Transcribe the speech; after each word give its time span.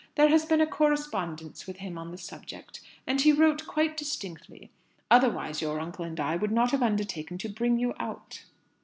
There 0.15 0.29
has 0.29 0.45
been 0.45 0.61
a 0.61 0.65
correspondence 0.65 1.67
with 1.67 1.77
him 1.77 1.95
on 1.95 2.09
the 2.09 2.17
subject, 2.17 2.81
and 3.05 3.21
he 3.21 3.31
wrote 3.31 3.67
quite 3.67 3.95
distinctly; 3.95 4.71
otherwise 5.11 5.61
your 5.61 5.79
uncle 5.79 6.03
and 6.03 6.19
I 6.19 6.37
would 6.37 6.49
not 6.51 6.71
have 6.71 6.81
undertaken 6.81 7.37
to 7.37 7.49
bring 7.49 7.77
you 7.77 7.93
out." 7.99 8.43